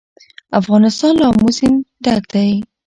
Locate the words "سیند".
1.57-1.77